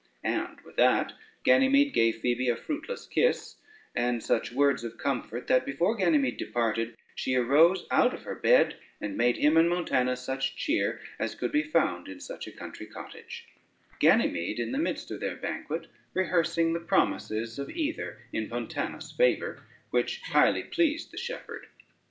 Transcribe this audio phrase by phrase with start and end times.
[0.23, 1.13] And with that
[1.43, 3.57] Ganymede gave Phoebe a fruitless kiss,
[3.95, 8.77] and such words of comfort, that before Ganymede departed she arose out of her bed,
[8.99, 12.87] and made him and Montanus such cheer, as could be found in such a country
[12.87, 13.45] cottage;
[13.99, 19.61] Ganymede in the midst of their banquet rehearsing the promises of either in Montanus' favor,
[19.91, 21.67] which highly pleased the shepherd.